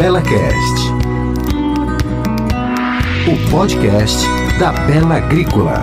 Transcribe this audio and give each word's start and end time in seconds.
BelaCast, 0.00 0.94
o 3.28 3.50
podcast 3.50 4.26
da 4.58 4.72
Bela 4.72 5.16
Agrícola. 5.16 5.78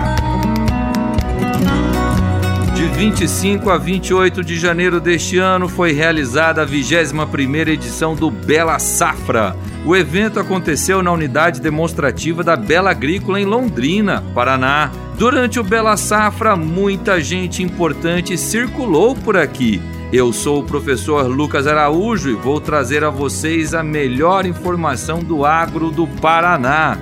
De 2.74 2.84
25 2.88 3.70
a 3.70 3.78
28 3.78 4.42
de 4.42 4.58
janeiro 4.58 5.00
deste 5.00 5.38
ano 5.38 5.68
foi 5.68 5.92
realizada 5.92 6.62
a 6.64 6.66
21ª 6.66 7.68
edição 7.68 8.16
do 8.16 8.28
Bela 8.28 8.80
Safra. 8.80 9.54
O 9.86 9.94
evento 9.94 10.40
aconteceu 10.40 11.00
na 11.00 11.12
unidade 11.12 11.60
demonstrativa 11.60 12.42
da 12.42 12.56
Bela 12.56 12.90
Agrícola 12.90 13.40
em 13.40 13.44
Londrina, 13.44 14.24
Paraná. 14.34 14.90
Durante 15.16 15.60
o 15.60 15.62
Bela 15.62 15.96
Safra, 15.96 16.56
muita 16.56 17.20
gente 17.20 17.62
importante 17.62 18.36
circulou 18.36 19.14
por 19.14 19.36
aqui. 19.36 19.80
Eu 20.10 20.32
sou 20.32 20.60
o 20.60 20.64
professor 20.64 21.26
Lucas 21.26 21.66
Araújo 21.66 22.30
e 22.30 22.34
vou 22.34 22.62
trazer 22.62 23.04
a 23.04 23.10
vocês 23.10 23.74
a 23.74 23.82
melhor 23.82 24.46
informação 24.46 25.22
do 25.22 25.44
agro 25.44 25.90
do 25.90 26.06
Paraná. 26.06 26.96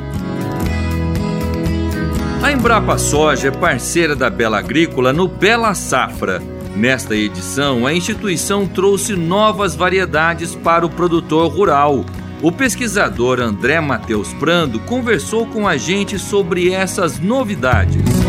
A 2.43 2.51
Embrapa 2.51 2.99
Soja 2.99 3.47
é 3.47 3.51
parceira 3.53 4.17
da 4.17 4.29
Bela 4.29 4.59
Agrícola 4.59 5.13
no 5.13 5.29
Bela 5.29 5.73
Safra. 5.73 6.43
Nesta 6.75 7.15
edição, 7.15 7.87
a 7.87 7.95
instituição 7.95 8.67
trouxe 8.67 9.15
novas 9.15 9.77
variedades 9.77 10.57
para 10.57 10.85
o 10.85 10.91
produtor 10.91 11.49
rural. 11.49 12.05
O 12.43 12.51
pesquisador 12.51 13.41
André 13.41 13.81
Matheus 13.81 14.33
Prando 14.35 14.81
conversou 14.81 15.47
com 15.47 15.67
a 15.67 15.77
gente 15.77 16.19
sobre 16.19 16.73
essas 16.73 17.21
novidades. 17.21 18.26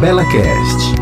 BelaCast. 0.00 0.94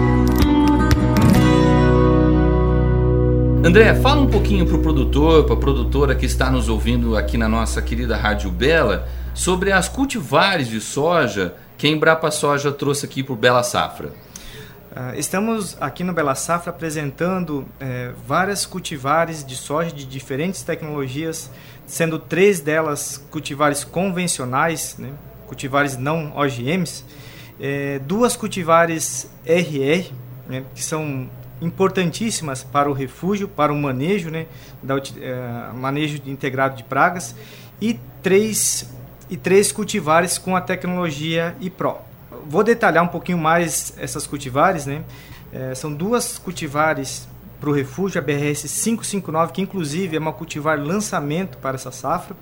André, 3.63 3.95
fala 3.97 4.23
um 4.23 4.27
pouquinho 4.27 4.65
para 4.65 4.77
o 4.77 4.79
produtor, 4.81 5.45
para 5.45 5.55
a 5.55 5.59
produtora 5.59 6.15
que 6.15 6.25
está 6.25 6.51
nos 6.51 6.71
ouvindo 6.71 7.15
aqui 7.15 7.37
na 7.37 7.47
nossa 7.47 7.83
querida 7.83 8.17
Rádio 8.17 8.51
Bela, 8.51 9.07
sobre 9.35 9.71
as 9.71 9.87
cultivares 9.87 10.69
de 10.69 10.81
soja 10.81 11.55
que 11.77 11.87
a 11.87 11.91
Embrapa 11.91 12.31
Soja 12.31 12.73
trouxe 12.73 13.05
aqui 13.05 13.23
para 13.23 13.35
o 13.35 13.37
Bela 13.37 13.63
Safra. 13.63 14.09
Uh, 14.09 15.19
estamos 15.19 15.77
aqui 15.79 16.03
no 16.03 16.15
Bela 16.15 16.35
Safra 16.35 16.71
apresentando 16.71 17.67
eh, 17.79 18.13
várias 18.27 18.65
cultivares 18.65 19.45
de 19.45 19.57
soja 19.57 19.93
de 19.93 20.07
diferentes 20.07 20.63
tecnologias, 20.63 21.51
sendo 21.87 22.19
três 22.19 22.61
delas 22.61 23.23
cultivares 23.31 23.85
convencionais, 23.85 24.97
né, 24.99 25.11
cultivares 25.47 25.99
não 25.99 26.33
OGMs, 26.35 27.05
é, 27.61 27.99
duas 28.01 28.37
cultivares 28.37 29.31
RR, 29.45 30.13
né, 30.49 30.65
que 30.75 30.83
são 30.83 31.29
importantíssimas 31.61 32.63
para 32.63 32.91
o 32.91 32.93
refúgio, 32.93 33.49
para 33.49 33.73
o 33.73 33.77
manejo, 33.77 34.31
né, 34.31 34.47
da, 34.83 34.97
é, 34.97 35.73
manejo 35.75 36.21
integrado 36.27 36.77
de 36.77 36.85
pragas, 36.85 37.35
e 37.81 37.99
três, 38.23 38.91
e 39.29 39.37
três 39.37 39.73
cultivares 39.73 40.39
com 40.39 40.55
a 40.55 40.61
tecnologia 40.61 41.57
IPRO. 41.61 41.99
Vou 42.47 42.63
detalhar 42.63 43.03
um 43.03 43.09
pouquinho 43.09 43.39
mais 43.39 43.95
essas 43.99 44.27
cultivares. 44.27 44.87
Né, 44.87 45.03
é, 45.53 45.75
são 45.75 45.93
duas 45.93 46.39
cultivares 46.39 47.27
para 47.59 47.71
o 47.71 47.73
refúgio, 47.73 48.21
a 48.21 48.25
BRS 48.25 48.63
559, 48.63 49.53
que 49.53 49.63
inclusive 49.63 50.17
é 50.17 50.19
uma 50.19 50.33
cultivar 50.33 50.79
lançamento 50.79 51.57
para 51.59 51.77
essa 51.77 51.91
safra, 51.91 52.37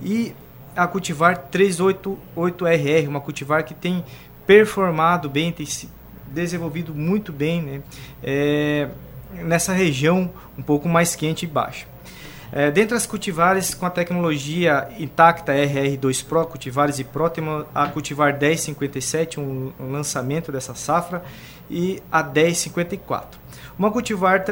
e 0.00 0.34
a 0.74 0.86
cultivar 0.86 1.48
388RR, 1.50 3.08
uma 3.08 3.20
cultivar 3.20 3.64
que 3.64 3.74
tem 3.74 4.04
performado 4.46 5.28
bem, 5.28 5.52
tem 5.52 5.66
se 5.66 5.88
desenvolvido 6.26 6.94
muito 6.94 7.32
bem 7.32 7.62
né? 7.62 7.82
É, 8.22 8.88
nessa 9.32 9.72
região 9.72 10.30
um 10.56 10.62
pouco 10.62 10.88
mais 10.88 11.14
quente 11.14 11.44
e 11.44 11.48
baixa. 11.48 11.86
É, 12.54 12.70
dentre 12.70 12.94
as 12.94 13.06
cultivares 13.06 13.72
com 13.72 13.86
a 13.86 13.90
tecnologia 13.90 14.86
intacta 14.98 15.52
RR2 15.52 16.22
Pro, 16.26 16.44
cultivares 16.46 16.98
e 16.98 17.04
Pro, 17.04 17.30
temos 17.30 17.64
a 17.74 17.86
cultivar 17.86 18.38
1057, 18.38 19.40
um, 19.40 19.72
um 19.80 19.90
lançamento 19.90 20.52
dessa 20.52 20.74
safra, 20.74 21.22
e 21.70 22.02
a 22.12 22.22
1054. 22.22 23.40
Uma 23.78 23.90
cultivar, 23.90 24.44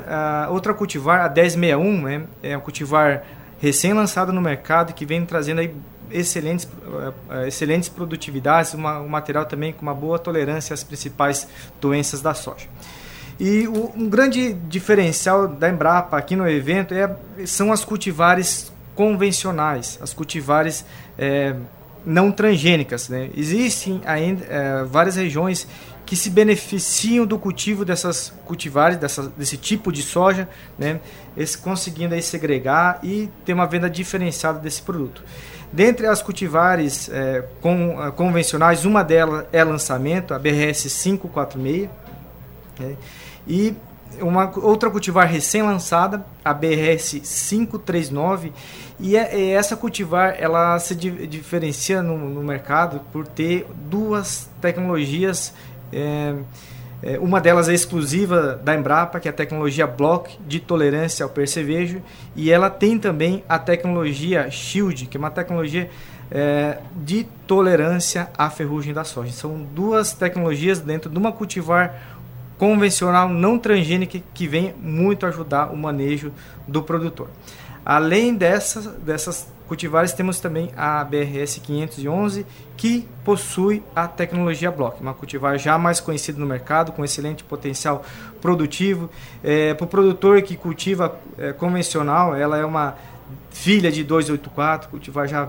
outra 0.48 0.72
cultivar, 0.72 1.20
a 1.20 1.28
1061, 1.28 2.02
né, 2.02 2.22
é 2.42 2.56
um 2.56 2.60
cultivar 2.60 3.22
recém-lançado 3.60 4.32
no 4.32 4.40
mercado 4.40 4.94
que 4.94 5.04
vem 5.04 5.26
trazendo 5.26 5.60
aí 5.60 5.74
excelentes, 6.10 6.68
eh, 7.30 7.48
excelentes 7.48 7.88
produtividades, 7.88 8.74
uma, 8.74 9.00
um 9.00 9.08
material 9.08 9.44
também 9.46 9.72
com 9.72 9.82
uma 9.82 9.94
boa 9.94 10.18
tolerância 10.18 10.74
às 10.74 10.84
principais 10.84 11.46
doenças 11.80 12.20
da 12.20 12.34
soja. 12.34 12.66
E 13.38 13.66
o, 13.66 13.90
um 13.96 14.08
grande 14.08 14.52
diferencial 14.52 15.48
da 15.48 15.68
Embrapa 15.68 16.18
aqui 16.18 16.36
no 16.36 16.48
evento 16.48 16.92
é, 16.92 17.16
são 17.46 17.72
as 17.72 17.84
cultivares 17.84 18.70
convencionais, 18.94 19.98
as 20.02 20.12
cultivares 20.12 20.84
é, 21.18 21.56
não 22.04 22.30
transgênicas. 22.30 23.08
Né? 23.08 23.30
Existem 23.34 24.02
ainda 24.04 24.44
é, 24.44 24.84
várias 24.84 25.16
regiões 25.16 25.66
que 26.04 26.16
se 26.16 26.28
beneficiam 26.28 27.24
do 27.24 27.38
cultivo 27.38 27.84
dessas 27.84 28.32
cultivares, 28.44 28.98
dessa, 28.98 29.32
desse 29.36 29.56
tipo 29.56 29.92
de 29.92 30.02
soja, 30.02 30.48
né? 30.76 30.98
Eles 31.36 31.54
conseguindo 31.54 32.16
aí 32.16 32.20
segregar 32.20 32.98
e 33.00 33.28
ter 33.44 33.52
uma 33.52 33.64
venda 33.64 33.88
diferenciada 33.88 34.58
desse 34.58 34.82
produto. 34.82 35.22
Dentre 35.72 36.06
as 36.06 36.20
cultivares 36.20 37.08
é, 37.08 37.44
com, 37.60 38.02
é, 38.02 38.10
convencionais, 38.10 38.84
uma 38.84 39.04
delas 39.04 39.46
é 39.52 39.62
lançamento, 39.62 40.34
a 40.34 40.38
BRS 40.38 40.82
546, 41.02 41.88
né? 42.78 42.96
e 43.46 43.74
uma 44.20 44.50
outra 44.58 44.90
cultivar 44.90 45.26
recém-lançada, 45.28 46.24
a 46.44 46.52
BRS 46.52 47.20
539, 47.20 48.52
e, 48.98 49.16
é, 49.16 49.38
e, 49.38 49.50
essa 49.50 49.76
cultivar 49.76 50.34
ela 50.38 50.78
se 50.78 50.94
di, 50.94 51.26
diferencia 51.26 52.02
no, 52.02 52.18
no, 52.18 52.42
mercado 52.42 53.00
por 53.12 53.26
ter 53.26 53.66
duas 53.88 54.50
tecnologias 54.60 55.54
é, 55.92 56.34
é, 57.02 57.18
uma 57.18 57.40
delas 57.40 57.68
é 57.68 57.74
exclusiva 57.74 58.60
da 58.62 58.74
Embrapa, 58.74 59.18
que 59.20 59.28
é 59.28 59.30
a 59.30 59.34
tecnologia 59.34 59.86
Block 59.86 60.38
de 60.46 60.60
tolerância 60.60 61.24
ao 61.24 61.30
percevejo, 61.30 62.02
e 62.36 62.50
ela 62.50 62.68
tem 62.68 62.98
também 62.98 63.42
a 63.48 63.58
tecnologia 63.58 64.50
Shield, 64.50 65.06
que 65.06 65.16
é 65.16 65.20
uma 65.20 65.30
tecnologia 65.30 65.90
é, 66.30 66.78
de 66.94 67.24
tolerância 67.46 68.28
à 68.36 68.50
ferrugem 68.50 68.92
da 68.92 69.04
soja. 69.04 69.32
São 69.32 69.62
duas 69.74 70.12
tecnologias 70.12 70.78
dentro 70.78 71.10
de 71.10 71.18
uma 71.18 71.32
cultivar 71.32 72.18
convencional 72.58 73.28
não 73.28 73.58
transgênica 73.58 74.20
que 74.34 74.46
vem 74.46 74.74
muito 74.78 75.24
ajudar 75.24 75.72
o 75.72 75.76
manejo 75.76 76.30
do 76.68 76.82
produtor. 76.82 77.30
Além 77.84 78.34
dessas, 78.34 78.86
dessas 78.86 79.48
cultivares, 79.70 80.12
temos 80.12 80.40
também 80.40 80.68
a 80.76 81.04
BRS 81.04 81.60
511, 81.60 82.44
que 82.76 83.06
possui 83.24 83.84
a 83.94 84.08
tecnologia 84.08 84.68
Block, 84.68 85.00
uma 85.00 85.14
cultivar 85.14 85.56
já 85.60 85.78
mais 85.78 86.00
conhecida 86.00 86.40
no 86.40 86.44
mercado, 86.44 86.90
com 86.90 87.04
excelente 87.04 87.44
potencial 87.44 88.04
produtivo. 88.40 89.08
É, 89.44 89.72
Para 89.74 89.84
o 89.84 89.86
produtor 89.86 90.42
que 90.42 90.56
cultiva 90.56 91.16
é, 91.38 91.52
convencional, 91.52 92.34
ela 92.34 92.58
é 92.58 92.64
uma 92.64 92.96
filha 93.52 93.92
de 93.92 94.02
284, 94.02 94.88
cultivar 94.88 95.28
já 95.28 95.48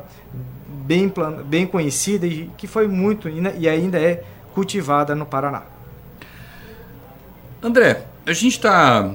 bem, 0.67 1.11
bem 1.45 1.65
conhecida 1.65 2.27
e 2.27 2.47
que 2.55 2.67
foi 2.67 2.87
muito 2.87 3.27
e 3.27 3.67
ainda 3.67 3.99
é 3.99 4.23
cultivada 4.53 5.15
no 5.15 5.25
Paraná. 5.25 5.63
André, 7.59 8.05
a 8.23 8.33
gente 8.33 8.57
está 8.57 9.11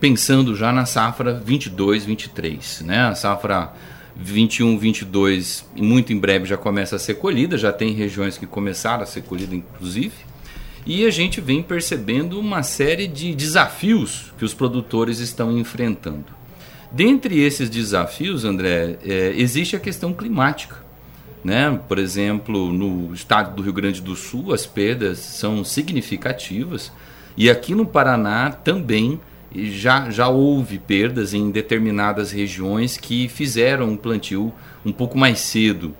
pensando 0.00 0.56
já 0.56 0.72
na 0.72 0.86
safra 0.86 1.34
22, 1.34 2.04
23, 2.04 2.80
né? 2.80 3.06
A 3.06 3.14
safra 3.14 3.72
21, 4.16 4.78
22, 4.78 5.68
muito 5.76 6.12
em 6.12 6.18
breve 6.18 6.46
já 6.46 6.56
começa 6.56 6.96
a 6.96 6.98
ser 6.98 7.14
colhida, 7.14 7.58
já 7.58 7.72
tem 7.72 7.92
regiões 7.92 8.38
que 8.38 8.46
começaram 8.46 9.02
a 9.02 9.06
ser 9.06 9.22
colhida, 9.22 9.54
inclusive. 9.54 10.14
E 10.86 11.06
a 11.06 11.10
gente 11.10 11.40
vem 11.40 11.62
percebendo 11.62 12.38
uma 12.38 12.62
série 12.62 13.06
de 13.06 13.34
desafios 13.34 14.32
que 14.38 14.44
os 14.44 14.52
produtores 14.52 15.18
estão 15.18 15.56
enfrentando. 15.56 16.26
Dentre 16.92 17.40
esses 17.40 17.68
desafios, 17.68 18.44
André, 18.44 18.98
é, 19.02 19.32
existe 19.36 19.74
a 19.74 19.80
questão 19.80 20.12
climática. 20.12 20.76
Né? 21.42 21.78
Por 21.88 21.98
exemplo, 21.98 22.72
no 22.72 23.12
estado 23.12 23.56
do 23.56 23.62
Rio 23.62 23.72
Grande 23.72 24.00
do 24.00 24.14
Sul, 24.14 24.54
as 24.54 24.64
perdas 24.64 25.18
são 25.18 25.64
significativas. 25.64 26.92
E 27.36 27.50
aqui 27.50 27.74
no 27.74 27.84
Paraná 27.84 28.50
também 28.50 29.20
já, 29.54 30.10
já 30.10 30.28
houve 30.28 30.78
perdas 30.78 31.32
em 31.32 31.50
determinadas 31.50 32.32
regiões 32.32 32.96
que 32.96 33.28
fizeram 33.28 33.90
um 33.90 33.96
plantio 33.96 34.52
um 34.84 34.92
pouco 34.92 35.16
mais 35.16 35.38
cedo. 35.38 35.94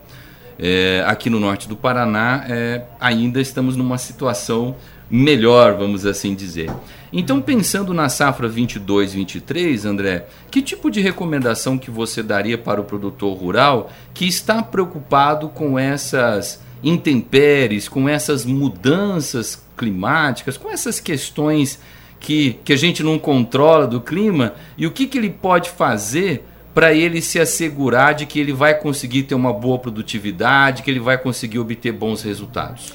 É, 0.58 1.04
aqui 1.06 1.28
no 1.28 1.40
norte 1.40 1.68
do 1.68 1.76
Paraná, 1.76 2.44
é, 2.48 2.82
ainda 3.00 3.40
estamos 3.40 3.76
numa 3.76 3.98
situação 3.98 4.76
melhor, 5.10 5.76
vamos 5.76 6.06
assim 6.06 6.34
dizer. 6.34 6.70
Então, 7.12 7.40
pensando 7.40 7.94
na 7.94 8.08
safra 8.08 8.48
22-23, 8.48 9.84
André, 9.84 10.26
que 10.50 10.60
tipo 10.60 10.90
de 10.90 11.00
recomendação 11.00 11.78
que 11.78 11.90
você 11.90 12.22
daria 12.22 12.58
para 12.58 12.80
o 12.80 12.84
produtor 12.84 13.36
rural 13.36 13.90
que 14.12 14.26
está 14.26 14.62
preocupado 14.62 15.48
com 15.48 15.78
essas 15.78 16.60
intempéries, 16.82 17.88
com 17.88 18.08
essas 18.08 18.44
mudanças 18.44 19.62
climáticas, 19.76 20.56
com 20.56 20.70
essas 20.70 21.00
questões 21.00 21.78
que, 22.24 22.58
que 22.64 22.72
a 22.72 22.76
gente 22.76 23.02
não 23.02 23.18
controla 23.18 23.86
do 23.86 24.00
clima 24.00 24.54
e 24.78 24.86
o 24.86 24.90
que, 24.90 25.06
que 25.06 25.18
ele 25.18 25.28
pode 25.28 25.68
fazer 25.68 26.42
para 26.72 26.92
ele 26.94 27.20
se 27.20 27.38
assegurar 27.38 28.14
de 28.14 28.24
que 28.24 28.40
ele 28.40 28.52
vai 28.52 28.74
conseguir 28.74 29.24
ter 29.24 29.34
uma 29.34 29.52
boa 29.52 29.78
produtividade, 29.78 30.82
que 30.82 30.90
ele 30.90 31.00
vai 31.00 31.18
conseguir 31.18 31.58
obter 31.58 31.92
bons 31.92 32.22
resultados? 32.22 32.94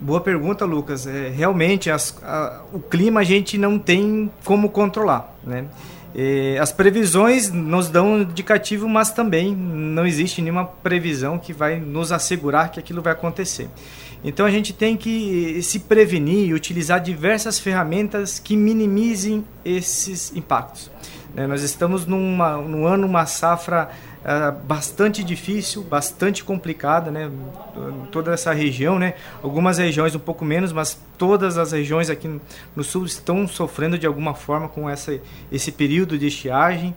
Boa 0.00 0.20
pergunta, 0.20 0.64
Lucas. 0.64 1.06
É, 1.06 1.28
realmente, 1.28 1.90
as, 1.90 2.18
a, 2.24 2.62
o 2.72 2.80
clima 2.80 3.20
a 3.20 3.24
gente 3.24 3.56
não 3.56 3.78
tem 3.78 4.28
como 4.44 4.68
controlar. 4.68 5.32
Né? 5.44 5.66
É, 6.12 6.58
as 6.58 6.72
previsões 6.72 7.52
nos 7.52 7.88
dão 7.88 8.14
um 8.14 8.22
indicativo, 8.22 8.88
mas 8.88 9.12
também 9.12 9.54
não 9.54 10.04
existe 10.04 10.42
nenhuma 10.42 10.64
previsão 10.64 11.38
que 11.38 11.52
vai 11.52 11.78
nos 11.78 12.10
assegurar 12.10 12.72
que 12.72 12.80
aquilo 12.80 13.00
vai 13.00 13.12
acontecer. 13.12 13.68
Então 14.22 14.44
a 14.44 14.50
gente 14.50 14.72
tem 14.72 14.96
que 14.96 15.62
se 15.62 15.80
prevenir 15.80 16.48
e 16.48 16.54
utilizar 16.54 17.00
diversas 17.00 17.58
ferramentas 17.58 18.38
que 18.38 18.56
minimizem 18.56 19.44
esses 19.64 20.34
impactos. 20.36 20.90
Né? 21.34 21.46
Nós 21.46 21.62
estamos 21.62 22.06
numa, 22.06 22.56
num 22.58 22.86
ano, 22.86 23.06
uma 23.06 23.24
safra 23.24 23.88
uh, 24.20 24.52
bastante 24.66 25.24
difícil, 25.24 25.82
bastante 25.82 26.44
complicada, 26.44 27.10
né? 27.10 27.30
toda 28.10 28.32
essa 28.32 28.52
região, 28.52 28.98
né? 28.98 29.14
algumas 29.42 29.78
regiões 29.78 30.14
um 30.14 30.18
pouco 30.18 30.44
menos, 30.44 30.72
mas 30.72 30.98
todas 31.16 31.56
as 31.56 31.72
regiões 31.72 32.10
aqui 32.10 32.40
no 32.74 32.84
sul 32.84 33.06
estão 33.06 33.46
sofrendo 33.48 33.98
de 33.98 34.06
alguma 34.06 34.34
forma 34.34 34.68
com 34.68 34.88
essa, 34.88 35.18
esse 35.50 35.72
período 35.72 36.18
de 36.18 36.26
estiagem. 36.26 36.94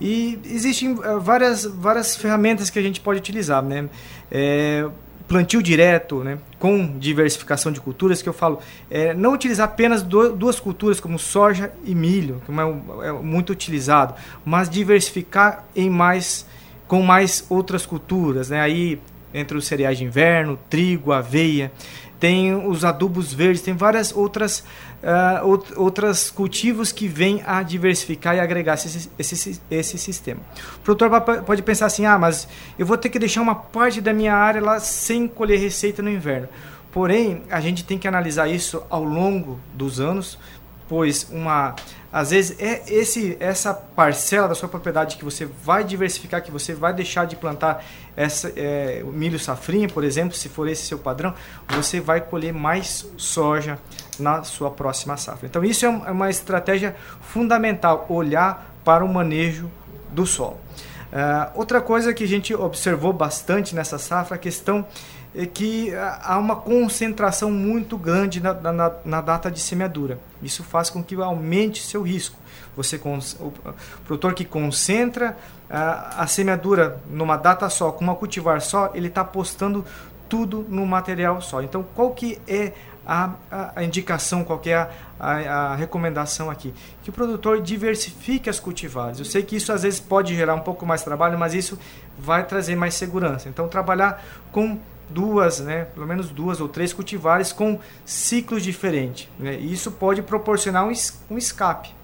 E 0.00 0.38
existem 0.44 0.92
uh, 0.92 1.20
várias, 1.20 1.64
várias 1.64 2.16
ferramentas 2.16 2.70
que 2.70 2.78
a 2.78 2.82
gente 2.82 3.00
pode 3.00 3.18
utilizar. 3.18 3.62
Né? 3.62 3.88
É, 4.30 4.86
plantio 5.30 5.62
direto, 5.62 6.24
né, 6.24 6.38
com 6.58 6.98
diversificação 6.98 7.70
de 7.70 7.80
culturas, 7.80 8.20
que 8.20 8.28
eu 8.28 8.32
falo, 8.32 8.58
é, 8.90 9.14
não 9.14 9.32
utilizar 9.32 9.68
apenas 9.68 10.02
do, 10.02 10.32
duas 10.32 10.58
culturas 10.58 10.98
como 10.98 11.20
soja 11.20 11.70
e 11.84 11.94
milho, 11.94 12.42
que 12.44 12.50
é, 12.50 13.08
é, 13.08 13.12
muito 13.12 13.50
utilizado, 13.52 14.12
mas 14.44 14.68
diversificar 14.68 15.64
em 15.76 15.88
mais 15.88 16.44
com 16.88 17.00
mais 17.00 17.46
outras 17.48 17.86
culturas, 17.86 18.50
né? 18.50 18.60
Aí 18.60 19.00
entre 19.32 19.56
os 19.56 19.66
cereais 19.66 19.98
de 19.98 20.04
inverno, 20.04 20.58
trigo, 20.68 21.12
aveia, 21.12 21.72
tem 22.18 22.54
os 22.54 22.84
adubos 22.84 23.32
verdes, 23.32 23.62
tem 23.62 23.74
várias 23.74 24.14
outras 24.14 24.62
uh, 25.02 25.62
outras 25.76 26.30
cultivos 26.30 26.92
que 26.92 27.08
vêm 27.08 27.42
a 27.46 27.62
diversificar 27.62 28.36
e 28.36 28.40
agregar 28.40 28.74
esse, 28.74 29.10
esse, 29.18 29.60
esse 29.70 29.98
sistema. 29.98 30.40
O 30.76 30.80
produtor 30.80 31.10
pode 31.42 31.62
pensar 31.62 31.86
assim, 31.86 32.04
ah, 32.04 32.18
mas 32.18 32.46
eu 32.78 32.84
vou 32.84 32.98
ter 32.98 33.08
que 33.08 33.18
deixar 33.18 33.40
uma 33.40 33.54
parte 33.54 34.00
da 34.00 34.12
minha 34.12 34.34
área 34.34 34.60
lá 34.60 34.78
sem 34.78 35.26
colher 35.26 35.58
receita 35.58 36.02
no 36.02 36.10
inverno. 36.10 36.48
Porém, 36.92 37.42
a 37.50 37.60
gente 37.60 37.84
tem 37.84 37.98
que 37.98 38.08
analisar 38.08 38.48
isso 38.48 38.82
ao 38.90 39.04
longo 39.04 39.60
dos 39.72 40.00
anos, 40.00 40.38
pois 40.88 41.28
uma 41.30 41.74
às 42.12 42.30
vezes 42.30 42.60
é 42.60 42.82
esse 42.88 43.36
essa 43.38 43.72
parcela 43.72 44.48
da 44.48 44.54
sua 44.54 44.68
propriedade 44.68 45.16
que 45.16 45.24
você 45.24 45.44
vai 45.44 45.84
diversificar, 45.84 46.42
que 46.42 46.50
você 46.50 46.74
vai 46.74 46.92
deixar 46.92 47.24
de 47.24 47.36
plantar 47.36 47.84
essa 48.16 48.52
é, 48.56 49.02
milho 49.04 49.38
safrinha, 49.38 49.88
por 49.88 50.02
exemplo, 50.02 50.34
se 50.36 50.48
for 50.48 50.68
esse 50.68 50.82
seu 50.86 50.98
padrão, 50.98 51.34
você 51.68 52.00
vai 52.00 52.20
colher 52.20 52.52
mais 52.52 53.06
soja 53.16 53.78
na 54.18 54.42
sua 54.42 54.70
próxima 54.70 55.16
safra. 55.16 55.46
Então 55.46 55.64
isso 55.64 55.86
é, 55.86 55.88
é 55.88 56.10
uma 56.10 56.28
estratégia 56.28 56.96
fundamental, 57.20 58.06
olhar 58.08 58.74
para 58.84 59.04
o 59.04 59.08
manejo 59.08 59.70
do 60.10 60.26
solo. 60.26 60.58
Uh, 61.12 61.50
outra 61.58 61.80
coisa 61.80 62.14
que 62.14 62.22
a 62.22 62.28
gente 62.28 62.54
observou 62.54 63.12
bastante 63.12 63.74
nessa 63.74 63.98
safra, 63.98 64.36
a 64.36 64.38
questão 64.38 64.86
é 65.34 65.46
que 65.46 65.92
há 65.94 66.36
uma 66.38 66.56
concentração 66.56 67.50
muito 67.50 67.96
grande 67.96 68.40
na, 68.40 68.52
na, 68.54 68.92
na, 69.04 69.20
data 69.20 69.50
de 69.50 69.60
semeadura. 69.60 70.18
Isso 70.42 70.64
faz 70.64 70.90
com 70.90 71.02
que 71.02 71.14
aumente 71.14 71.82
seu 71.82 72.02
risco. 72.02 72.36
Você, 72.76 72.96
o 72.96 73.52
produtor 74.04 74.34
que 74.34 74.44
concentra 74.44 75.36
a, 75.68 76.22
a 76.22 76.26
semeadura 76.26 77.00
numa 77.08 77.36
data 77.36 77.68
só, 77.68 77.92
com 77.92 78.02
uma 78.02 78.16
cultivar 78.16 78.60
só, 78.60 78.90
ele 78.94 79.08
está 79.08 79.20
apostando 79.20 79.84
tudo 80.28 80.64
no 80.68 80.84
material 80.86 81.40
só. 81.40 81.62
Então, 81.62 81.84
qual 81.94 82.10
que 82.10 82.40
é 82.46 82.72
a, 83.06 83.32
a, 83.50 83.72
a 83.76 83.84
indicação, 83.84 84.44
qual 84.44 84.58
que 84.58 84.70
é 84.70 84.88
a, 85.18 85.30
a, 85.30 85.74
recomendação 85.74 86.50
aqui? 86.50 86.72
Que 87.02 87.10
o 87.10 87.12
produtor 87.12 87.60
diversifique 87.60 88.48
as 88.48 88.60
cultivares. 88.60 89.18
Eu 89.18 89.24
sei 89.24 89.42
que 89.42 89.56
isso 89.56 89.72
às 89.72 89.82
vezes 89.82 90.00
pode 90.00 90.34
gerar 90.34 90.54
um 90.54 90.60
pouco 90.60 90.86
mais 90.86 91.02
trabalho, 91.02 91.38
mas 91.38 91.54
isso 91.54 91.78
vai 92.18 92.44
trazer 92.46 92.76
mais 92.76 92.94
segurança. 92.94 93.48
Então, 93.48 93.68
trabalhar 93.68 94.22
com 94.52 94.78
duas, 95.10 95.60
né, 95.60 95.86
pelo 95.94 96.06
menos 96.06 96.28
duas 96.30 96.60
ou 96.60 96.68
três 96.68 96.92
cultivares 96.92 97.52
com 97.52 97.78
ciclos 98.04 98.62
diferentes. 98.62 99.28
Né? 99.38 99.58
E 99.60 99.72
isso 99.72 99.90
pode 99.90 100.22
proporcionar 100.22 100.86
um, 100.86 100.92
um 101.30 101.38
escape. 101.38 101.94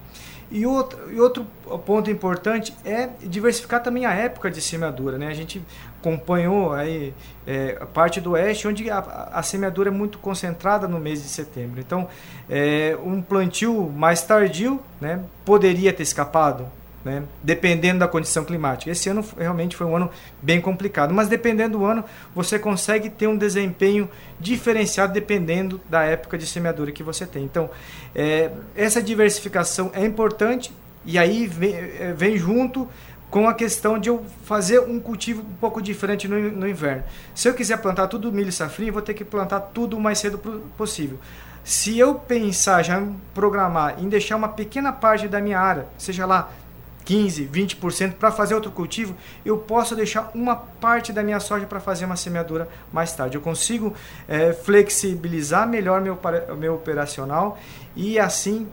E 0.48 0.64
outro, 0.64 1.12
e 1.12 1.20
outro 1.20 1.44
ponto 1.84 2.08
importante 2.08 2.72
é 2.84 3.08
diversificar 3.22 3.82
também 3.82 4.06
a 4.06 4.12
época 4.12 4.48
de 4.48 4.60
semeadura. 4.60 5.18
Né? 5.18 5.26
A 5.26 5.34
gente 5.34 5.60
acompanhou 5.98 6.72
aí, 6.72 7.12
é, 7.44 7.76
a 7.80 7.86
parte 7.86 8.20
do 8.20 8.32
oeste, 8.32 8.68
onde 8.68 8.88
a, 8.88 8.98
a, 9.32 9.42
semeadura 9.42 9.88
é 9.88 9.92
muito 9.92 10.18
concentrada 10.18 10.86
no 10.86 11.00
mês 11.00 11.20
de 11.20 11.28
setembro. 11.28 11.80
Então, 11.80 12.08
é, 12.48 12.96
um 13.04 13.20
plantio 13.20 13.90
mais 13.90 14.22
tardio 14.22 14.80
né, 15.00 15.20
poderia 15.44 15.92
ter 15.92 16.04
escapado 16.04 16.66
né? 17.06 17.22
dependendo 17.40 18.00
da 18.00 18.08
condição 18.08 18.44
climática. 18.44 18.90
Esse 18.90 19.08
ano 19.08 19.24
realmente 19.38 19.76
foi 19.76 19.86
um 19.86 19.94
ano 19.94 20.10
bem 20.42 20.60
complicado, 20.60 21.14
mas 21.14 21.28
dependendo 21.28 21.78
do 21.78 21.84
ano, 21.84 22.04
você 22.34 22.58
consegue 22.58 23.08
ter 23.08 23.28
um 23.28 23.36
desempenho 23.38 24.10
diferenciado 24.40 25.12
dependendo 25.12 25.80
da 25.88 26.02
época 26.02 26.36
de 26.36 26.44
semeadura 26.44 26.90
que 26.90 27.04
você 27.04 27.24
tem. 27.24 27.44
Então, 27.44 27.70
é, 28.12 28.50
essa 28.74 29.00
diversificação 29.00 29.90
é 29.94 30.04
importante 30.04 30.72
e 31.04 31.16
aí 31.16 31.46
vem, 31.46 31.74
é, 31.74 32.12
vem, 32.16 32.36
junto 32.36 32.88
com 33.30 33.48
a 33.48 33.54
questão 33.54 33.98
de 33.98 34.08
eu 34.08 34.24
fazer 34.44 34.80
um 34.80 34.98
cultivo 34.98 35.42
um 35.42 35.54
pouco 35.60 35.80
diferente 35.80 36.26
no, 36.26 36.50
no 36.50 36.68
inverno. 36.68 37.04
Se 37.36 37.48
eu 37.48 37.54
quiser 37.54 37.78
plantar 37.78 38.08
tudo 38.08 38.32
milho 38.32 38.50
safrinha, 38.50 38.90
vou 38.90 39.02
ter 39.02 39.14
que 39.14 39.24
plantar 39.24 39.60
tudo 39.60 39.96
o 39.96 40.00
mais 40.00 40.18
cedo 40.18 40.38
possível. 40.76 41.18
Se 41.62 41.98
eu 41.98 42.14
pensar, 42.14 42.82
já 42.84 43.02
programar 43.34 43.96
em 43.98 44.08
deixar 44.08 44.36
uma 44.36 44.48
pequena 44.48 44.92
parte 44.92 45.26
da 45.26 45.40
minha 45.40 45.58
área, 45.58 45.86
seja 45.98 46.24
lá 46.24 46.52
15, 47.06 47.48
20% 47.50 48.14
para 48.14 48.32
fazer 48.32 48.54
outro 48.54 48.70
cultivo, 48.72 49.14
eu 49.44 49.56
posso 49.56 49.94
deixar 49.94 50.30
uma 50.34 50.56
parte 50.56 51.12
da 51.12 51.22
minha 51.22 51.38
soja 51.38 51.64
para 51.64 51.78
fazer 51.78 52.04
uma 52.04 52.16
semeadura 52.16 52.68
mais 52.92 53.12
tarde. 53.12 53.36
Eu 53.36 53.40
consigo 53.40 53.94
é, 54.28 54.52
flexibilizar 54.52 55.66
melhor 55.68 56.00
meu, 56.00 56.18
meu 56.58 56.74
operacional 56.74 57.58
e 57.94 58.18
assim 58.18 58.66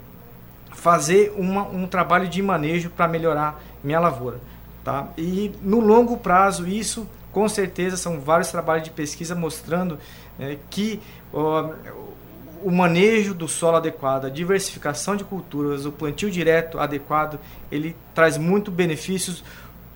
fazer 0.72 1.32
uma, 1.38 1.64
um 1.68 1.88
trabalho 1.88 2.28
de 2.28 2.42
manejo 2.42 2.90
para 2.90 3.08
melhorar 3.08 3.62
minha 3.84 4.00
lavoura. 4.00 4.40
Tá? 4.84 5.08
E 5.16 5.52
no 5.62 5.80
longo 5.80 6.18
prazo, 6.18 6.68
isso 6.68 7.08
com 7.32 7.48
certeza 7.48 7.98
são 7.98 8.20
vários 8.20 8.50
trabalhos 8.50 8.84
de 8.84 8.90
pesquisa 8.90 9.36
mostrando 9.36 10.00
é, 10.40 10.58
que 10.72 11.00
o 12.64 12.72
manejo 12.72 13.34
do 13.34 13.48
solo 13.48 13.78
adequado, 13.78 14.26
a 14.26 14.30
diversificação 14.30 15.16
de 15.16 15.24
culturas, 15.24 15.86
o 15.86 15.92
plantio 15.92 16.32
direto 16.32 16.80
adequado, 16.80 17.40
ele 17.72 17.96
traz 18.14 18.38
muito 18.38 18.72
benefícios 18.72 19.44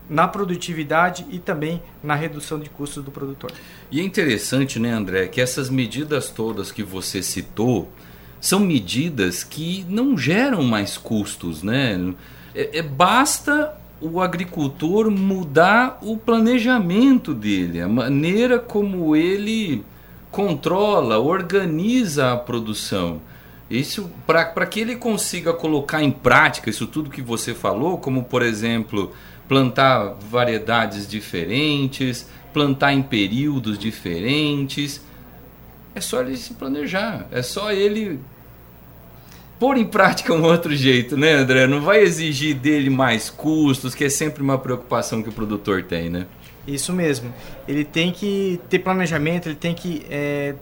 na 0.09 0.27
produtividade 0.27 1.25
e 1.29 1.39
também 1.39 1.81
na 2.03 2.15
redução 2.15 2.59
de 2.59 2.69
custos 2.69 3.03
do 3.03 3.11
produtor. 3.11 3.51
E 3.91 3.99
é 3.99 4.03
interessante, 4.03 4.79
né, 4.79 4.91
André, 4.91 5.27
que 5.27 5.41
essas 5.41 5.69
medidas 5.69 6.29
todas 6.29 6.71
que 6.71 6.83
você 6.83 7.21
citou 7.21 7.89
são 8.39 8.59
medidas 8.59 9.43
que 9.43 9.85
não 9.89 10.17
geram 10.17 10.63
mais 10.63 10.97
custos, 10.97 11.63
né? 11.63 12.13
É, 12.53 12.79
é, 12.79 12.81
basta 12.81 13.75
o 13.99 14.21
agricultor 14.21 15.09
mudar 15.09 15.97
o 16.01 16.17
planejamento 16.17 17.33
dele, 17.33 17.81
a 17.81 17.87
maneira 17.87 18.59
como 18.59 19.15
ele 19.15 19.83
controla, 20.37 21.17
organiza 21.17 22.31
a 22.31 22.37
produção. 22.37 23.19
Isso 23.67 24.07
para 24.27 24.67
que 24.67 24.79
ele 24.79 24.95
consiga 24.95 25.51
colocar 25.51 26.03
em 26.03 26.11
prática 26.11 26.69
isso 26.69 26.85
tudo 26.85 27.09
que 27.09 27.23
você 27.23 27.55
falou, 27.55 27.97
como 27.97 28.23
por 28.23 28.43
exemplo, 28.43 29.11
plantar 29.47 30.13
variedades 30.29 31.07
diferentes, 31.07 32.29
plantar 32.53 32.93
em 32.93 33.01
períodos 33.01 33.79
diferentes. 33.79 35.01
É 35.95 35.99
só 35.99 36.21
ele 36.21 36.37
se 36.37 36.53
planejar, 36.53 37.25
é 37.31 37.41
só 37.41 37.71
ele 37.71 38.19
pôr 39.57 39.75
em 39.75 39.85
prática 39.85 40.35
um 40.35 40.43
outro 40.43 40.75
jeito, 40.75 41.17
né, 41.17 41.33
André? 41.33 41.65
Não 41.65 41.81
vai 41.81 42.01
exigir 42.01 42.53
dele 42.53 42.91
mais 42.91 43.27
custos, 43.27 43.95
que 43.95 44.03
é 44.03 44.09
sempre 44.09 44.43
uma 44.43 44.59
preocupação 44.59 45.23
que 45.23 45.29
o 45.29 45.33
produtor 45.33 45.81
tem, 45.81 46.11
né? 46.11 46.27
Isso 46.67 46.91
mesmo. 46.91 47.33
Ele 47.67 47.85
tem 47.85 48.11
que 48.11 48.59
ter 48.69 48.79
planejamento, 48.79 49.47
ele 49.47 49.55
tem 49.55 49.73
que 49.73 50.05
é, 50.09 50.53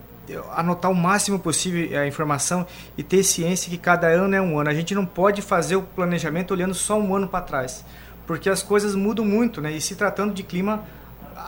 anotar 0.56 0.92
o 0.92 0.96
máximo 0.96 1.40
possível 1.40 2.00
a 2.00 2.08
informação 2.08 2.66
e 2.96 3.02
ter 3.02 3.24
ciência 3.24 3.70
que 3.70 3.78
cada 3.78 4.08
ano 4.08 4.36
é 4.36 4.42
um 4.42 4.60
ano. 4.60 4.70
A 4.70 4.74
gente 4.74 4.94
não 4.94 5.06
pode 5.06 5.42
fazer 5.42 5.76
o 5.76 5.82
planejamento 5.82 6.52
olhando 6.52 6.76
só 6.76 7.00
um 7.00 7.16
ano 7.16 7.28
para 7.28 7.42
trás, 7.42 7.84
porque 8.28 8.50
as 8.50 8.62
coisas 8.62 8.94
mudam 8.94 9.26
muito, 9.26 9.60
né? 9.60 9.72
E 9.72 9.82
se 9.82 9.96
tratando 9.96 10.34
de 10.34 10.44
clima 10.44 10.84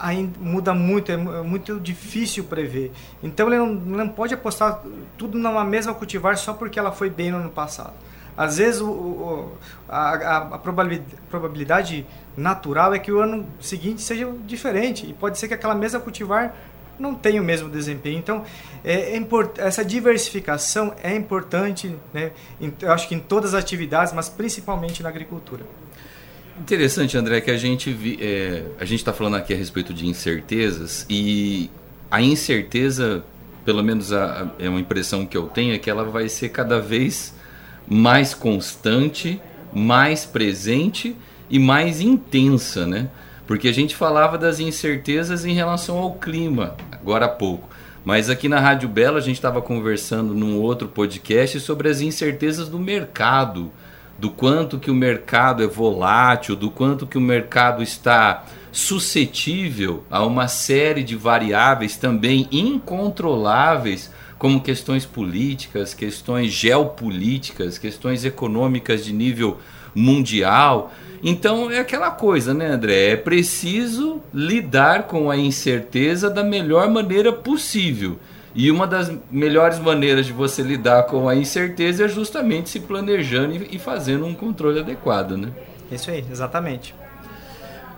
ainda 0.00 0.38
muda 0.38 0.74
muito, 0.74 1.10
é 1.10 1.16
muito 1.16 1.80
difícil 1.80 2.44
prever. 2.44 2.92
Então 3.22 3.46
ele 3.46 3.58
não, 3.58 3.74
não 3.74 4.08
pode 4.08 4.34
apostar 4.34 4.82
tudo 5.16 5.38
numa 5.38 5.64
mesma 5.64 5.94
cultivar 5.94 6.36
só 6.36 6.52
porque 6.52 6.78
ela 6.78 6.92
foi 6.92 7.10
bem 7.10 7.30
no 7.30 7.38
ano 7.38 7.50
passado. 7.50 7.94
Às 8.36 8.58
vezes 8.58 8.80
o, 8.80 8.88
o, 8.88 9.58
a, 9.88 10.36
a, 10.36 10.58
probabilidade 10.58 12.06
natural 12.38 12.94
é 12.94 12.98
que 12.98 13.10
o 13.10 13.20
ano 13.20 13.46
seguinte 13.60 14.00
seja 14.00 14.32
diferente 14.46 15.04
e 15.06 15.12
pode 15.12 15.38
ser 15.38 15.48
que 15.48 15.54
aquela 15.54 15.74
mesma 15.74 15.98
cultivar 15.98 16.54
não 16.98 17.14
tenha 17.14 17.40
o 17.40 17.44
mesmo 17.44 17.68
desempenho. 17.68 18.18
Então, 18.18 18.44
é, 18.84 19.16
é 19.16 19.22
essa 19.58 19.84
diversificação 19.84 20.94
é 21.02 21.14
importante, 21.14 21.94
né? 22.12 22.32
eu 22.80 22.92
acho 22.92 23.08
que 23.08 23.14
em 23.14 23.20
todas 23.20 23.54
as 23.54 23.62
atividades, 23.62 24.12
mas 24.12 24.28
principalmente 24.28 25.02
na 25.02 25.08
agricultura. 25.08 25.64
Interessante, 26.60 27.16
André, 27.16 27.40
que 27.40 27.50
a 27.52 27.56
gente 27.56 28.18
é, 28.20 28.64
a 28.80 28.84
gente 28.84 28.98
está 28.98 29.12
falando 29.12 29.36
aqui 29.36 29.54
a 29.54 29.56
respeito 29.56 29.94
de 29.94 30.06
incertezas 30.06 31.06
e 31.08 31.70
a 32.10 32.20
incerteza, 32.20 33.22
pelo 33.64 33.82
menos 33.82 34.12
a, 34.12 34.42
a, 34.42 34.64
é 34.64 34.68
uma 34.68 34.80
impressão 34.80 35.24
que 35.24 35.36
eu 35.36 35.46
tenho, 35.46 35.72
é 35.72 35.78
que 35.78 35.88
ela 35.88 36.02
vai 36.02 36.28
ser 36.28 36.48
cada 36.48 36.80
vez 36.80 37.32
mais 37.88 38.34
constante, 38.34 39.40
mais 39.72 40.24
presente 40.24 41.16
e 41.50 41.58
mais 41.58 42.00
intensa, 42.00 42.86
né? 42.86 43.08
Porque 43.46 43.68
a 43.68 43.72
gente 43.72 43.96
falava 43.96 44.36
das 44.36 44.60
incertezas 44.60 45.44
em 45.44 45.54
relação 45.54 45.98
ao 45.98 46.14
clima 46.14 46.76
agora 46.92 47.26
há 47.26 47.28
pouco. 47.28 47.68
Mas 48.04 48.30
aqui 48.30 48.48
na 48.48 48.60
Rádio 48.60 48.88
Bela 48.88 49.18
a 49.18 49.22
gente 49.22 49.36
estava 49.36 49.60
conversando 49.60 50.34
num 50.34 50.60
outro 50.60 50.88
podcast 50.88 51.58
sobre 51.60 51.88
as 51.88 52.00
incertezas 52.00 52.68
do 52.68 52.78
mercado 52.78 53.72
do 54.18 54.30
quanto 54.30 54.78
que 54.78 54.90
o 54.90 54.94
mercado 54.94 55.62
é 55.62 55.66
volátil, 55.66 56.56
do 56.56 56.70
quanto 56.70 57.06
que 57.06 57.16
o 57.16 57.20
mercado 57.20 57.82
está 57.82 58.44
suscetível 58.72 60.04
a 60.10 60.24
uma 60.24 60.48
série 60.48 61.04
de 61.04 61.14
variáveis 61.14 61.96
também 61.96 62.48
incontroláveis, 62.50 64.10
como 64.36 64.60
questões 64.60 65.06
políticas, 65.06 65.94
questões 65.94 66.52
geopolíticas, 66.52 67.78
questões 67.78 68.24
econômicas 68.24 69.04
de 69.04 69.12
nível 69.12 69.58
mundial. 69.94 70.92
Então 71.22 71.70
é 71.70 71.78
aquela 71.78 72.10
coisa, 72.10 72.54
né, 72.54 72.66
André? 72.66 73.10
É 73.10 73.16
preciso 73.16 74.20
lidar 74.32 75.04
com 75.04 75.30
a 75.30 75.36
incerteza 75.36 76.30
da 76.30 76.44
melhor 76.44 76.88
maneira 76.88 77.32
possível. 77.32 78.18
E 78.54 78.70
uma 78.70 78.86
das 78.86 79.12
melhores 79.30 79.78
maneiras 79.78 80.26
de 80.26 80.32
você 80.32 80.62
lidar 80.62 81.04
com 81.04 81.28
a 81.28 81.34
incerteza 81.34 82.04
é 82.04 82.08
justamente 82.08 82.70
se 82.70 82.80
planejando 82.80 83.54
e 83.70 83.78
fazendo 83.78 84.26
um 84.26 84.34
controle 84.34 84.80
adequado, 84.80 85.36
né? 85.36 85.50
Isso 85.90 86.10
aí, 86.10 86.24
exatamente. 86.30 86.94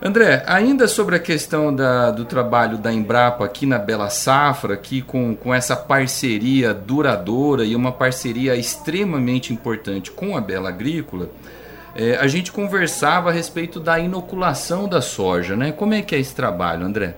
André, 0.03 0.43
ainda 0.47 0.89
sobre 0.89 1.15
a 1.15 1.19
questão 1.19 1.75
da, 1.75 2.11
do 2.11 2.25
trabalho 2.25 2.79
da 2.79 2.91
Embrapa 2.91 3.45
aqui 3.45 3.67
na 3.67 3.79
Bela 3.79 4.09
Safra, 4.09 4.73
aqui 4.73 5.03
com, 5.03 5.37
com 5.37 5.55
essa 5.55 5.77
parceria 5.77 6.73
duradoura 6.73 7.67
e 7.67 7.77
uma 7.77 7.93
parceria 7.93 8.57
extremamente 8.57 9.53
importante 9.53 10.11
com 10.11 10.39
a 10.39 10.41
Bela 10.41 10.71
Agrícola, 10.71 11.29
é, 11.95 12.17
a 12.17 12.27
gente 12.27 12.53
conversava 12.53 13.31
a 13.31 13.33
respeito 13.33 13.81
da 13.81 13.99
inoculação 13.99 14.89
da 14.89 15.03
soja, 15.03 15.57
né? 15.57 15.73
Como 15.73 15.95
é 15.95 16.03
que 16.03 16.15
é 16.15 16.19
esse 16.19 16.35
trabalho, 16.35 16.87
André? 16.87 17.17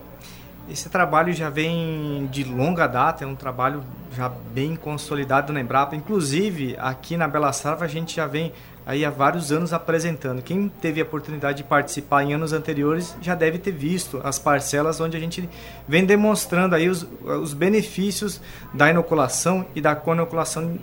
Esse 0.69 0.89
trabalho 0.89 1.33
já 1.33 1.49
vem 1.49 2.27
de 2.31 2.43
longa 2.43 2.87
data, 2.87 3.23
é 3.23 3.27
um 3.27 3.35
trabalho 3.35 3.83
já 4.15 4.29
bem 4.29 4.75
consolidado 4.75 5.51
na 5.51 5.59
Embrapa. 5.59 5.95
Inclusive, 5.95 6.75
aqui 6.79 7.17
na 7.17 7.27
Bela 7.27 7.51
Sarva, 7.51 7.83
a 7.83 7.87
gente 7.87 8.15
já 8.15 8.25
vem 8.25 8.53
aí 8.85 9.03
há 9.03 9.09
vários 9.09 9.51
anos 9.51 9.73
apresentando. 9.73 10.41
Quem 10.41 10.69
teve 10.81 11.01
a 11.01 11.03
oportunidade 11.03 11.57
de 11.57 11.63
participar 11.63 12.23
em 12.23 12.33
anos 12.33 12.53
anteriores 12.53 13.15
já 13.21 13.35
deve 13.35 13.57
ter 13.57 13.71
visto 13.71 14.21
as 14.23 14.39
parcelas 14.39 14.99
onde 14.99 15.17
a 15.17 15.19
gente 15.19 15.49
vem 15.87 16.05
demonstrando 16.05 16.75
aí 16.75 16.89
os, 16.89 17.05
os 17.21 17.53
benefícios 17.53 18.41
da 18.73 18.89
inoculação 18.89 19.65
e 19.75 19.81
da 19.81 19.95
conoculação 19.95 20.77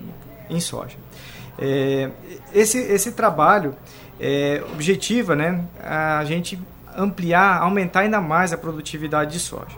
em 0.48 0.60
soja. 0.60 0.96
É, 1.58 2.10
esse, 2.54 2.78
esse 2.78 3.12
trabalho 3.12 3.74
é, 4.18 4.62
objetiva 4.72 5.34
né, 5.34 5.64
a 5.82 6.24
gente 6.24 6.58
ampliar, 6.96 7.60
aumentar 7.60 8.00
ainda 8.00 8.20
mais 8.20 8.52
a 8.52 8.58
produtividade 8.58 9.32
de 9.32 9.38
soja. 9.38 9.76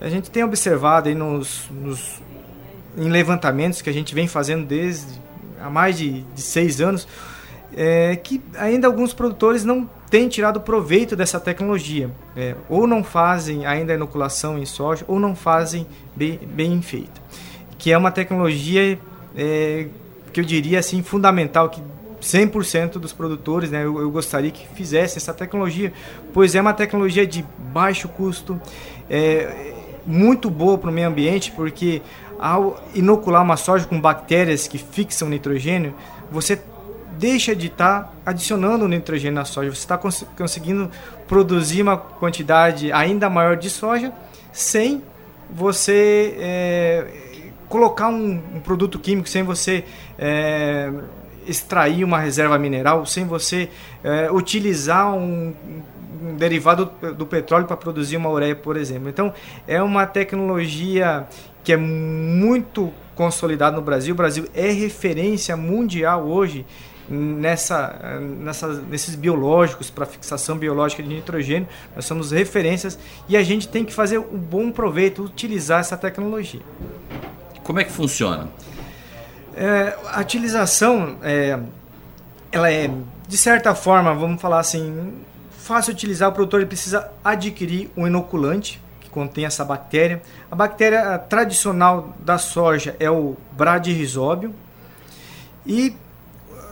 A 0.00 0.08
gente 0.08 0.30
tem 0.30 0.44
observado 0.44 1.08
aí 1.08 1.14
nos, 1.14 1.68
nos 1.70 2.20
em 2.96 3.08
levantamentos 3.08 3.82
que 3.82 3.90
a 3.90 3.92
gente 3.92 4.14
vem 4.14 4.28
fazendo 4.28 4.66
desde 4.66 5.20
há 5.60 5.70
mais 5.70 5.96
de, 5.96 6.22
de 6.22 6.42
seis 6.42 6.80
anos, 6.80 7.08
é, 7.76 8.14
que 8.16 8.42
ainda 8.56 8.86
alguns 8.86 9.12
produtores 9.12 9.64
não 9.64 9.88
têm 10.10 10.28
tirado 10.28 10.60
proveito 10.60 11.16
dessa 11.16 11.40
tecnologia, 11.40 12.10
é, 12.36 12.54
ou 12.68 12.86
não 12.86 13.02
fazem 13.02 13.66
ainda 13.66 13.92
a 13.92 13.96
inoculação 13.96 14.58
em 14.58 14.66
soja, 14.66 15.04
ou 15.08 15.18
não 15.18 15.34
fazem 15.34 15.86
bem, 16.14 16.38
bem 16.38 16.80
feita, 16.82 17.20
que 17.78 17.90
é 17.90 17.98
uma 17.98 18.12
tecnologia 18.12 18.98
é, 19.34 19.88
que 20.34 20.40
eu 20.40 20.44
diria 20.44 20.80
assim 20.80 21.00
fundamental, 21.00 21.70
que 21.70 21.80
100% 22.20 22.92
dos 22.98 23.12
produtores, 23.12 23.70
né, 23.70 23.84
eu, 23.84 24.00
eu, 24.00 24.10
gostaria 24.10 24.50
que 24.50 24.66
fizesse 24.74 25.16
essa 25.16 25.32
tecnologia, 25.32 25.92
pois 26.32 26.54
é 26.54 26.60
uma 26.60 26.72
tecnologia 26.72 27.24
de 27.24 27.44
baixo 27.72 28.08
custo, 28.08 28.60
é 29.08 29.72
muito 30.04 30.50
boa 30.50 30.76
para 30.76 30.90
o 30.90 30.92
meio 30.92 31.06
ambiente, 31.06 31.52
porque 31.52 32.02
ao 32.38 32.82
inocular 32.94 33.42
uma 33.42 33.56
soja 33.56 33.86
com 33.86 34.00
bactérias 34.00 34.66
que 34.66 34.76
fixam 34.76 35.28
nitrogênio, 35.28 35.94
você 36.32 36.60
deixa 37.16 37.54
de 37.54 37.68
estar 37.68 38.02
tá 38.02 38.12
adicionando 38.26 38.88
nitrogênio 38.88 39.34
na 39.34 39.44
soja, 39.44 39.70
você 39.70 39.78
está 39.78 39.96
cons 39.96 40.26
conseguindo 40.36 40.90
produzir 41.28 41.82
uma 41.82 41.96
quantidade 41.96 42.90
ainda 42.90 43.30
maior 43.30 43.56
de 43.56 43.70
soja 43.70 44.12
sem 44.52 45.00
você 45.48 46.34
é, 46.38 47.06
colocar 47.74 48.06
um, 48.06 48.40
um, 48.54 48.60
produto 48.60 49.00
químico, 49.00 49.28
sem 49.28 49.42
você 49.42 49.82
é, 50.16 50.92
extrair 51.44 52.04
uma 52.04 52.20
reserva 52.20 52.56
mineral, 52.56 53.04
sem 53.04 53.24
você 53.24 53.68
é, 54.04 54.30
utilizar 54.30 55.12
um, 55.12 55.52
um 56.22 56.36
derivado 56.36 56.88
do, 57.18 57.26
petróleo 57.26 57.66
para 57.66 57.76
produzir 57.76 58.16
uma 58.16 58.30
ureia, 58.30 58.54
por 58.54 58.76
exemplo. 58.76 59.08
Então, 59.08 59.34
é 59.66 59.82
uma 59.82 60.06
tecnologia 60.06 61.26
que 61.64 61.72
é 61.72 61.76
muito 61.76 62.92
consolidada 63.16 63.74
no 63.74 63.82
Brasil. 63.82 64.14
O 64.14 64.16
Brasil 64.16 64.46
é 64.54 64.70
referência 64.70 65.56
mundial 65.56 66.24
hoje 66.28 66.64
nessa, 67.08 68.20
nessa, 68.20 68.68
nesses 68.82 69.14
biológicos 69.14 69.90
para 69.90 70.06
fixação 70.06 70.56
biológica 70.56 71.02
de 71.02 71.08
nitrogênio. 71.08 71.68
Nós 71.94 72.04
somos 72.04 72.30
referências 72.30 72.98
e 73.28 73.36
a 73.36 73.42
gente 73.42 73.68
tem 73.68 73.84
que 73.84 73.92
fazer 73.92 74.18
um 74.18 74.38
bom 74.38 74.70
proveito, 74.70 75.24
utilizar 75.24 75.80
essa 75.80 75.96
tecnologia. 75.96 76.62
Como 77.64 77.80
é 77.80 77.84
que 77.84 77.90
funciona? 77.90 78.48
É, 79.56 79.96
a 80.12 80.20
utilização, 80.20 81.16
é, 81.22 81.58
ela 82.52 82.70
é, 82.70 82.90
de 83.26 83.36
certa 83.38 83.74
forma, 83.74 84.14
vamos 84.14 84.40
falar 84.40 84.60
assim, 84.60 85.14
fácil 85.58 85.94
de 85.94 85.98
utilizar. 85.98 86.28
O 86.28 86.32
produtor 86.32 86.64
precisa 86.66 87.10
adquirir 87.24 87.90
um 87.96 88.06
inoculante 88.06 88.80
que 89.00 89.08
contém 89.08 89.46
essa 89.46 89.64
bactéria. 89.64 90.22
A 90.50 90.54
bactéria 90.54 91.18
tradicional 91.18 92.14
da 92.18 92.36
soja 92.36 92.94
é 93.00 93.10
o 93.10 93.34
Bradyrhizóbio. 93.52 94.54
E 95.66 95.96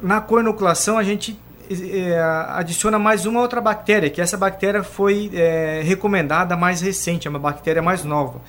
na 0.02 0.20
co-inoculação 0.20 0.98
a 0.98 1.02
gente 1.02 1.40
é, 1.70 2.20
adiciona 2.50 2.98
mais 2.98 3.24
uma 3.24 3.40
outra 3.40 3.62
bactéria, 3.62 4.10
que 4.10 4.20
essa 4.20 4.36
bactéria 4.36 4.82
foi 4.82 5.30
é, 5.32 5.80
recomendada 5.82 6.54
mais 6.54 6.82
recente, 6.82 7.26
é 7.26 7.30
uma 7.30 7.38
bactéria 7.38 7.80
mais 7.80 8.04
nova 8.04 8.42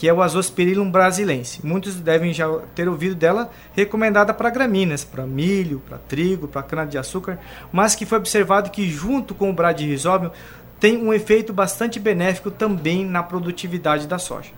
que 0.00 0.08
é 0.08 0.14
o 0.14 0.22
Azospirillum 0.22 0.90
brasilense. 0.90 1.60
Muitos 1.62 1.96
devem 1.96 2.32
já 2.32 2.48
ter 2.74 2.88
ouvido 2.88 3.14
dela, 3.14 3.50
recomendada 3.76 4.32
para 4.32 4.48
gramíneas, 4.48 5.04
para 5.04 5.26
milho, 5.26 5.82
para 5.86 5.98
trigo, 5.98 6.48
para 6.48 6.62
cana-de-açúcar, 6.62 7.38
mas 7.70 7.94
que 7.94 8.06
foi 8.06 8.16
observado 8.16 8.70
que 8.70 8.88
junto 8.88 9.34
com 9.34 9.50
o 9.50 9.52
bradyrhizóbio 9.52 10.32
tem 10.80 10.96
um 10.96 11.12
efeito 11.12 11.52
bastante 11.52 12.00
benéfico 12.00 12.50
também 12.50 13.04
na 13.04 13.22
produtividade 13.22 14.06
da 14.06 14.18
soja. 14.18 14.52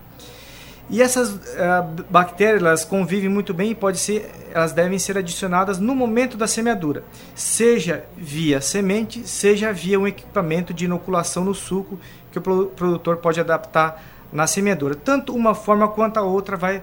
E 0.89 1.03
essas 1.03 1.31
uh, 1.31 2.05
bactérias 2.09 2.63
elas 2.63 2.85
convivem 2.85 3.29
muito 3.29 3.53
bem 3.53 3.73
e 3.73 3.75
pode 3.75 3.99
ser, 3.99 4.31
elas 4.55 4.73
devem 4.73 4.97
ser 4.97 5.19
adicionadas 5.19 5.81
no 5.81 5.97
momento 5.97 6.37
da 6.37 6.47
semeadura, 6.47 7.03
seja 7.35 8.05
via 8.17 8.61
semente, 8.61 9.27
seja 9.27 9.73
via 9.73 9.99
um 9.99 10.07
equipamento 10.07 10.73
de 10.73 10.85
inoculação 10.85 11.45
no 11.45 11.53
suco 11.53 11.99
que 12.31 12.39
o 12.39 12.41
produtor 12.41 13.17
pode 13.17 13.41
adaptar 13.41 14.01
na 14.33 14.47
semeadura. 14.47 14.95
Tanto 14.95 15.35
uma 15.35 15.55
forma 15.55 15.87
quanto 15.89 16.17
a 16.19 16.23
outra 16.23 16.57
vai 16.57 16.83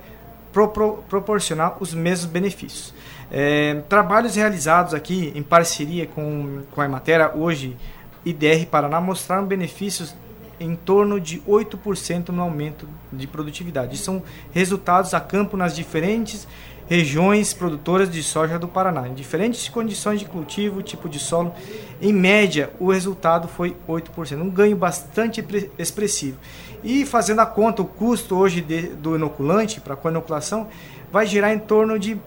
pro, 0.52 0.68
pro, 0.70 1.04
proporcionar 1.10 1.78
os 1.80 1.94
mesmos 1.94 2.30
benefícios. 2.30 2.94
É, 3.32 3.82
trabalhos 3.88 4.36
realizados 4.36 4.94
aqui 4.94 5.32
em 5.36 5.44
parceria 5.44 6.08
com, 6.08 6.62
com 6.72 6.82
a 6.82 6.86
Emater, 6.86 7.38
hoje 7.38 7.78
IDR 8.26 8.66
Paraná, 8.66 9.00
mostraram 9.00 9.46
benefícios 9.46 10.16
em 10.60 10.76
torno 10.76 11.20
de 11.20 11.40
8% 11.42 12.30
no 12.30 12.42
aumento 12.42 12.88
de 13.12 13.26
produtividade. 13.28 13.98
São 13.98 14.22
resultados 14.52 15.14
a 15.14 15.22
campo 15.22 15.56
nas 15.56 15.76
diferentes 15.76 16.48
regiões 16.90 17.54
produtoras 17.54 18.10
de 18.10 18.24
soja 18.24 18.58
do 18.58 18.68
Paraná. 18.68 19.08
Em 19.08 19.14
diferentes 19.14 19.70
condições 19.70 20.20
de 20.20 20.26
cultivo, 20.26 20.82
tipo 20.82 21.08
de 21.08 21.20
solo, 21.20 21.54
em 22.02 22.12
média, 22.12 22.72
o 22.80 22.92
resultado 22.92 23.48
foi 23.48 23.78
8%, 23.88 24.42
um 24.42 24.50
ganho 24.50 24.76
bastante 24.76 25.46
expressivo. 25.78 26.40
E 26.84 27.06
fazendo 27.06 27.42
a 27.42 27.46
conta, 27.46 27.84
o 27.84 27.86
custo 27.86 28.36
hoje 28.36 28.62
de, 28.62 28.88
do 28.88 29.16
inoculante 29.16 29.80
para 29.80 29.94
a 30.04 30.10
inoculação 30.10 30.68
vai 31.12 31.28
girar 31.28 31.54
em 31.54 31.60
torno 31.60 32.00
de 32.00 32.18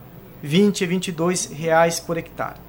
20 0.42 0.84
a 0.84 0.86
22 0.86 1.46
reais 1.46 1.98
por 1.98 2.16
hectare. 2.16 2.60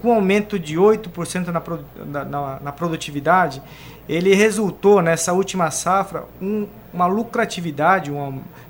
Com 0.00 0.12
aumento 0.12 0.58
de 0.58 0.76
8% 0.76 1.46
na, 1.48 2.24
na, 2.24 2.60
na 2.60 2.72
produtividade, 2.72 3.62
ele 4.08 4.34
resultou 4.34 5.00
nessa 5.00 5.32
última 5.32 5.70
safra 5.70 6.24
um, 6.40 6.66
uma 6.92 7.06
lucratividade, 7.06 8.10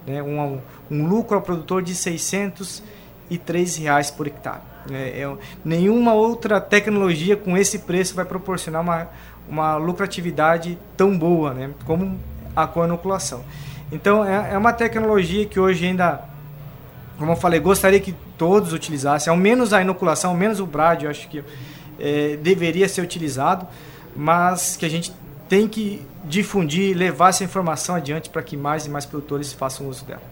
né, 0.07 0.23
um, 0.23 0.61
um 0.91 1.07
lucro 1.07 1.37
ao 1.37 1.43
produtor 1.43 1.83
de 1.83 1.95
603 1.95 3.77
reais 3.77 4.11
por 4.11 4.27
hectare. 4.27 4.61
É, 4.91 5.23
é, 5.23 5.37
nenhuma 5.65 6.15
outra 6.15 6.61
tecnologia 6.61 7.37
com 7.37 7.57
esse 7.57 7.81
preço 7.81 8.15
vai 8.15 8.25
proporcionar 8.25 8.83
uma, 8.83 9.09
uma 9.49 9.77
lucratividade 9.77 10.79
tão 10.97 11.17
boa 11.17 11.53
né, 11.53 11.71
como 11.85 12.19
a 12.55 12.67
coinoculação. 12.67 13.45
Então 13.93 14.25
é, 14.25 14.53
é 14.53 14.59
uma 14.59 14.73
tecnologia 14.73 15.45
que 15.47 15.59
hoje 15.59 15.87
ainda, 15.87 16.23
como 17.21 17.33
eu 17.33 17.37
falei, 17.37 17.61
gostaria 17.61 18.01
que 18.01 18.15
todos 18.39 18.73
utilizassem, 18.73 19.31
ao 19.31 19.37
menos 19.37 19.75
a 19.75 19.83
inoculação, 19.83 20.31
ao 20.31 20.37
menos 20.37 20.59
o 20.59 20.65
BRAD, 20.65 21.05
eu 21.05 21.11
acho 21.11 21.29
que 21.29 21.45
é, 21.99 22.39
deveria 22.43 22.89
ser 22.89 23.03
utilizado, 23.03 23.69
mas 24.17 24.75
que 24.75 24.87
a 24.87 24.89
gente 24.89 25.13
tem 25.47 25.69
que 25.69 26.01
difundir, 26.25 26.97
levar 26.97 27.29
essa 27.29 27.45
informação 27.45 27.95
adiante 27.95 28.31
para 28.31 28.43
que 28.43 28.57
mais 28.57 28.87
e 28.87 28.89
mais 28.89 29.05
produtores 29.05 29.53
façam 29.53 29.87
uso 29.87 30.03
dela. 30.07 30.23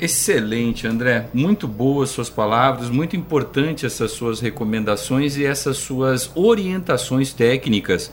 Excelente, 0.00 0.86
André. 0.86 1.26
Muito 1.34 1.68
boas 1.68 2.08
suas 2.08 2.30
palavras, 2.30 2.88
muito 2.88 3.14
importante 3.14 3.84
essas 3.84 4.10
suas 4.12 4.40
recomendações 4.40 5.36
e 5.36 5.44
essas 5.44 5.76
suas 5.76 6.30
orientações 6.34 7.34
técnicas 7.34 8.10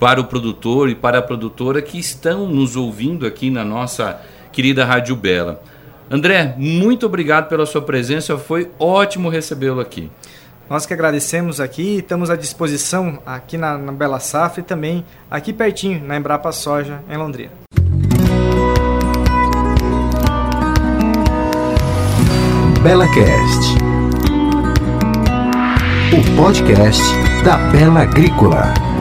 para 0.00 0.18
o 0.18 0.24
produtor 0.24 0.88
e 0.88 0.94
para 0.94 1.18
a 1.18 1.22
produtora 1.22 1.82
que 1.82 1.98
estão 1.98 2.48
nos 2.48 2.74
ouvindo 2.74 3.26
aqui 3.26 3.50
na 3.50 3.66
nossa 3.66 4.18
querida 4.50 4.82
Rádio 4.86 5.14
Bela. 5.14 5.62
André, 6.10 6.54
muito 6.58 7.06
obrigado 7.06 7.48
pela 7.48 7.64
sua 7.64 7.80
presença, 7.80 8.36
foi 8.36 8.70
ótimo 8.78 9.28
recebê-lo 9.28 9.80
aqui. 9.80 10.10
Nós 10.68 10.86
que 10.86 10.94
agradecemos 10.94 11.60
aqui, 11.60 11.98
estamos 11.98 12.30
à 12.30 12.36
disposição 12.36 13.18
aqui 13.26 13.56
na, 13.56 13.76
na 13.76 13.92
Bela 13.92 14.18
Safra 14.18 14.60
e 14.60 14.64
também 14.64 15.04
aqui 15.30 15.52
pertinho, 15.52 16.02
na 16.04 16.16
Embrapa 16.16 16.52
Soja, 16.52 17.02
em 17.08 17.16
Londrina. 17.16 17.52
BelaCast, 22.82 23.74
o 26.12 26.36
podcast 26.36 27.02
da 27.44 27.56
Bela 27.70 28.02
Agrícola. 28.02 28.93